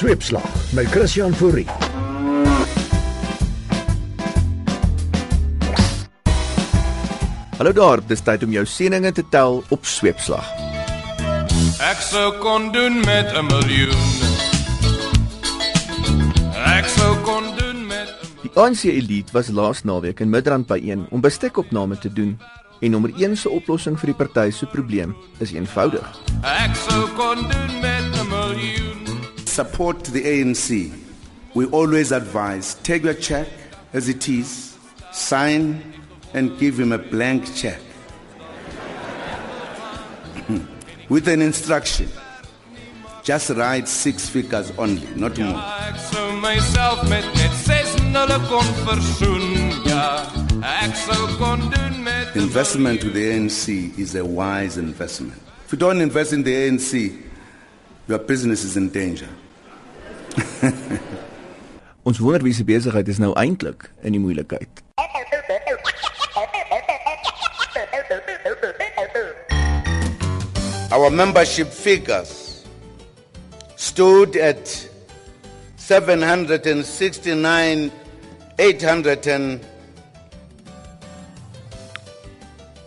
Sweepslag 0.00 0.72
met 0.72 0.86
Christian 0.86 1.34
Fourie. 1.34 1.66
Hallo 7.56 7.72
daar, 7.72 8.00
dis 8.08 8.22
tyd 8.24 8.46
om 8.46 8.54
jou 8.54 8.62
seëninge 8.64 9.12
te 9.12 9.24
tel 9.28 9.60
op 9.68 9.84
Sweepslag. 9.84 10.46
Ek 11.84 12.00
sou 12.00 12.32
kon 12.40 12.70
doen 12.72 12.96
met 13.04 13.28
'n 13.36 13.44
miljoen. 13.44 14.00
Ek 16.64 16.88
sou 16.88 17.12
kon 17.20 17.44
doen 17.60 17.86
met 17.86 18.08
'n 18.08 18.40
Die 18.40 18.52
ANC 18.56 18.84
elite 18.84 19.32
was 19.32 19.48
laas 19.48 19.84
naweek 19.84 20.20
in 20.20 20.30
Midrand 20.30 20.66
byeen 20.66 21.06
om 21.10 21.20
bestekopname 21.20 21.98
te 21.98 22.12
doen 22.12 22.40
en 22.80 22.90
nommer 22.90 23.12
1 23.16 23.36
se 23.36 23.48
oplossing 23.48 23.98
vir 24.00 24.06
die 24.06 24.16
party 24.24 24.50
se 24.50 24.66
probleem 24.66 25.16
is 25.38 25.52
eenvoudig. 25.52 26.20
Ek 26.42 26.74
sou 26.88 27.08
kon 27.16 27.36
doen 27.36 27.80
met 27.80 28.00
'n 28.00 28.10
miljoen. 28.10 28.19
Support 29.60 30.02
the 30.04 30.22
ANC, 30.24 30.90
we 31.52 31.66
always 31.66 32.12
advise 32.12 32.76
take 32.82 33.02
your 33.02 33.12
check 33.12 33.46
as 33.92 34.08
it 34.08 34.26
is, 34.26 34.78
sign, 35.12 35.82
and 36.32 36.58
give 36.58 36.80
him 36.80 36.92
a 36.92 36.98
blank 36.98 37.44
check. 37.54 37.80
With 41.10 41.28
an 41.28 41.42
instruction 41.42 42.08
just 43.22 43.50
write 43.50 43.86
six 43.86 44.30
figures 44.30 44.72
only, 44.78 45.06
not 45.14 45.36
more. 45.38 45.60
Ek 45.88 45.98
sou 46.08 46.32
myself 46.40 47.02
met 47.10 47.26
net 47.36 47.52
6 47.66 47.98
nulle 48.14 48.38
kon 48.48 48.70
versoen. 48.86 49.44
Ja, 49.84 50.24
ek 50.70 50.96
sou 51.02 51.28
kon 51.36 51.60
doen 51.68 52.00
met 52.06 52.32
'n 52.34 52.40
Investment 52.48 53.04
with 53.04 53.12
the 53.12 53.26
ANC 53.36 53.92
is 53.98 54.14
a 54.14 54.24
wise 54.24 54.78
investment. 54.78 55.36
If 55.66 55.72
you 55.72 55.78
don't 55.78 56.00
invest 56.00 56.32
in 56.32 56.42
the 56.48 56.54
ANC, 56.64 57.12
your 58.08 58.18
business 58.18 58.64
is 58.64 58.76
in 58.76 58.88
danger. 58.88 59.28
Ons 62.08 62.18
wonder 62.18 62.42
wie 62.42 62.54
se 62.54 62.64
besigheid 62.64 63.08
is 63.08 63.18
nou 63.18 63.32
eintlik 63.38 63.90
in 64.02 64.12
die 64.12 64.20
moeilikheid. 64.20 64.68
Our 70.90 71.10
membership 71.10 71.68
figures 71.68 72.64
stood 73.76 74.36
at 74.36 74.88
769 75.76 77.90
800 78.58 79.26
and 79.26 79.60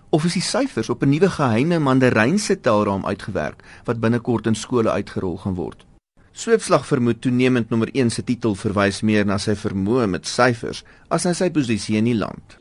of 0.09 0.25
is 0.27 0.33
die 0.35 0.43
syfers 0.43 0.89
op 0.89 1.03
'n 1.03 1.09
nuwe 1.09 1.29
geheime 1.29 1.79
mandarynse 1.79 2.61
telraam 2.61 3.05
uitgewerk 3.05 3.63
wat 3.83 3.99
binnekort 3.99 4.45
in 4.45 4.55
skole 4.55 4.91
uitgerol 4.91 5.37
gaan 5.37 5.55
word? 5.55 5.85
Sweepslag 6.31 6.85
vermoed 6.85 7.21
toenemend 7.21 7.69
nommer 7.69 7.89
1 7.91 8.09
se 8.09 8.23
titel 8.23 8.55
verwys 8.55 9.01
meer 9.01 9.25
na 9.25 9.37
sy 9.37 9.55
vermoë 9.55 10.07
met 10.07 10.27
syfers 10.27 10.83
as 11.07 11.23
na 11.23 11.33
sy 11.33 11.49
posisie 11.49 11.97
in 11.97 12.03
die 12.03 12.15
land. 12.15 12.57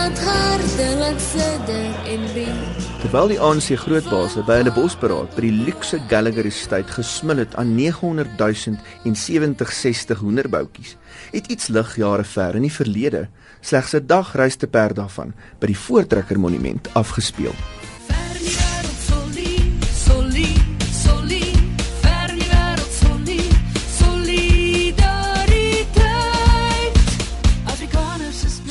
wat 0.03 0.19
hartelik 0.19 1.19
sidder 1.19 1.91
en 2.11 2.23
beat 2.35 2.81
Terwyl 3.03 3.29
die 3.31 3.39
ANC 3.39 3.69
grootbaase 3.79 4.43
by 4.47 4.57
hulle 4.59 4.73
bosberaad 4.75 5.35
by 5.35 5.43
die 5.45 5.53
luukse 5.67 5.99
Gallagher 6.11 6.47
Estate 6.49 6.95
gesmil 6.97 7.43
het 7.43 7.55
aan 7.59 7.71
900 7.77 8.33
000 8.39 8.79
en 9.07 9.15
7060 9.15 10.23
hoenderboutjies, 10.23 10.95
het 11.35 11.47
iets 11.51 11.69
lig 11.75 11.95
jare 11.99 12.27
ver 12.27 12.59
in 12.59 12.67
die 12.67 12.73
verlede 12.79 13.27
slegs 13.61 13.95
'n 13.95 14.07
dag 14.07 14.35
reis 14.35 14.59
te 14.59 14.67
per 14.67 14.93
daarvan 14.93 15.33
by 15.59 15.71
die 15.71 15.81
Voortrekker 15.85 16.39
Monument 16.39 16.89
afgespeel. 16.93 17.55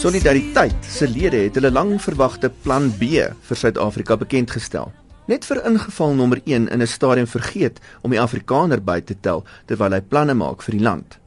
Solidariteit 0.03 0.83
se 0.83 1.07
lede 1.07 1.45
het 1.45 1.55
hulle 1.55 1.71
lang 1.71 1.93
verwagte 2.03 2.49
plan 2.65 2.89
B 2.99 3.21
vir 3.47 3.59
Suid-Afrika 3.61 4.17
bekend 4.19 4.51
gestel. 4.51 4.89
Net 5.31 5.45
vir 5.47 5.61
ingeval 5.69 6.17
nommer 6.19 6.41
1 6.43 6.67
in 6.75 6.83
'n 6.83 6.87
stadium 6.91 7.29
vergeet 7.31 7.79
om 8.03 8.11
die 8.11 8.19
Afrikaner 8.21 8.83
by 8.83 9.01
te 9.01 9.15
tel 9.15 9.45
terwyl 9.67 9.93
hy 9.95 10.01
planne 10.01 10.35
maak 10.35 10.63
vir 10.63 10.75
die 10.75 10.83
land. 10.83 11.19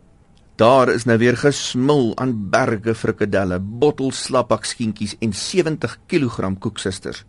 Daar 0.58 0.90
is 0.90 1.06
nou 1.06 1.18
weer 1.18 1.38
gesmil 1.38 2.18
aan 2.18 2.50
berge 2.50 2.96
frikadelle, 2.96 3.60
bottels 3.60 4.24
slapbakskientjies 4.24 5.16
en 5.22 5.34
70 5.34 5.98
kg 6.08 6.60
koeksusters. 6.60 7.24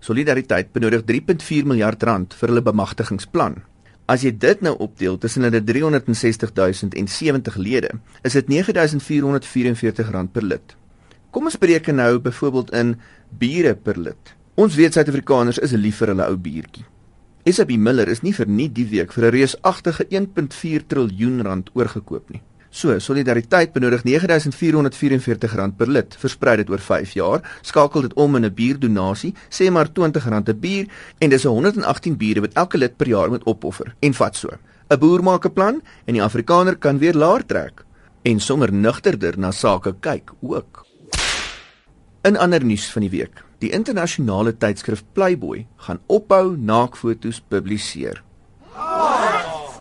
Solidariteit 0.00 0.72
benodig 0.72 1.02
3.4 1.02 1.64
miljard 1.64 2.02
rand 2.02 2.34
vir 2.34 2.48
hulle 2.48 2.62
bemagtigingsplan. 2.62 3.62
As 4.12 4.20
jy 4.26 4.32
dit 4.36 4.60
nou 4.60 4.74
opdeel 4.84 5.14
tussen 5.16 5.46
hulle 5.46 5.62
360 5.64 6.50
000 6.52 6.96
en 7.00 7.08
70 7.08 7.56
lede, 7.56 7.90
is 8.26 8.36
dit 8.36 8.48
9444 8.50 10.10
rand 10.12 10.32
per 10.32 10.44
lid. 10.44 10.74
Kom 11.32 11.48
ons 11.48 11.56
bereken 11.56 11.96
nou 11.96 12.18
byvoorbeeld 12.20 12.72
in 12.76 12.96
bure 13.40 13.72
per 13.74 13.96
lid. 13.96 14.34
Ons 14.60 14.76
weet 14.76 14.98
Suid-Afrikaners 14.98 15.62
is 15.64 15.72
lief 15.72 16.02
vir 16.02 16.12
hulle 16.12 16.28
ou 16.28 16.36
biertjie. 16.36 16.84
SAB 17.48 17.72
Miller 17.80 18.10
is 18.12 18.20
nie 18.22 18.34
vir 18.36 18.50
nie 18.52 18.68
die 18.68 18.84
week 18.90 19.12
vir 19.16 19.24
'n 19.30 19.34
reusagtige 19.34 20.04
1.4 20.10 20.84
triljoen 20.86 21.40
rand 21.42 21.70
oorgekoop 21.74 22.30
nie. 22.30 22.42
So, 22.72 22.94
Solidariteit 22.98 23.74
benodig 23.74 24.00
9444 24.06 25.56
rand 25.58 25.74
per 25.76 25.90
lid, 25.92 26.14
versprei 26.16 26.54
dit 26.56 26.70
oor 26.72 26.80
5 26.80 27.10
jaar, 27.18 27.42
skakel 27.60 28.06
dit 28.06 28.14
om 28.16 28.36
in 28.36 28.46
'n 28.46 28.54
bierdonasie, 28.54 29.34
sê 29.50 29.70
maar 29.70 29.88
R20 29.88 30.48
'n 30.48 30.58
bier 30.60 30.86
en 31.20 31.28
dis 31.28 31.44
118 31.44 32.16
biere 32.16 32.40
wat 32.40 32.54
elke 32.54 32.78
lid 32.78 32.96
per 32.96 33.08
jaar 33.08 33.28
moet 33.28 33.44
opoffer. 33.44 33.94
En 34.00 34.14
vat 34.14 34.36
so. 34.36 34.48
'n 34.90 34.98
Boer 34.98 35.22
maak 35.22 35.44
'n 35.44 35.52
plan 35.52 35.82
en 36.06 36.14
die 36.14 36.22
Afrikaner 36.22 36.76
kan 36.76 36.98
weer 36.98 37.14
laer 37.14 37.44
trek 37.46 37.84
en 38.22 38.40
sommer 38.40 38.72
nugterder 38.72 39.38
na 39.38 39.50
sake 39.50 39.94
kyk 40.00 40.32
ook. 40.40 40.86
In 42.24 42.36
ander 42.36 42.64
nuus 42.64 42.90
van 42.90 43.02
die 43.02 43.10
week. 43.10 43.44
Die 43.58 43.70
internasionale 43.70 44.56
tydskrif 44.56 45.04
Playboy 45.12 45.66
gaan 45.76 46.00
ophou 46.06 46.56
naakfoto's 46.56 47.40
publiseer. 47.48 48.22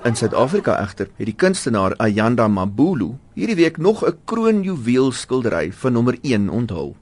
In 0.02 0.16
Suid-Afrika 0.18 0.80
egter 0.82 1.12
het 1.14 1.28
die 1.30 1.36
kunstenaar 1.38 1.94
Ayanda 2.02 2.48
Mabulu 2.50 3.12
hierdie 3.38 3.60
week 3.60 3.76
nog 3.78 4.02
'n 4.06 4.18
kroonjuweel 4.26 5.12
skildery 5.12 5.72
van 5.72 5.94
nommer 5.94 6.18
1 6.22 6.50
onthul. 6.50 6.96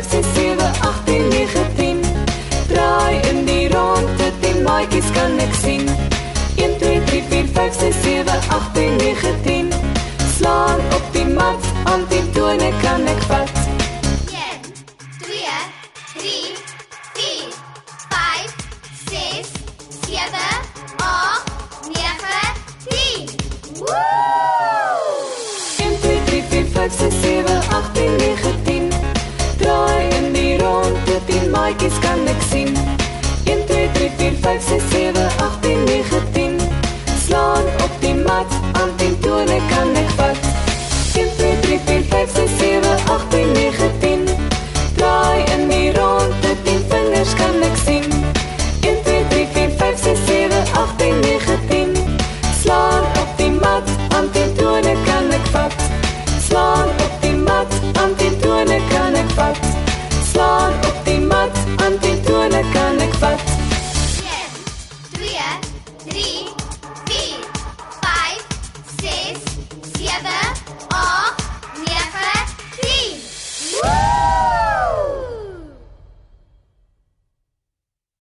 6 0.03 0.25
7 0.35 0.59
8 0.81 1.07
9 1.07 1.75
10. 1.77 2.01
Draai 2.69 3.21
in 3.31 3.45
die 3.47 3.69
ronde, 3.69 4.33
die 4.41 4.55
maatjies 4.63 5.11
kan 5.13 5.39
ek 5.39 5.55
sien. 5.55 5.89
1 6.57 6.79
2 6.79 7.01
3 7.11 7.23
4 7.31 7.49
5 7.55 7.81
6 7.81 8.03
7 8.03 8.41
8 8.49 8.75
9 8.75 9.58
like 31.69 31.83
it's 31.83 31.99
connecting. 31.99 32.69
In 33.47 33.67
3357 33.67 35.38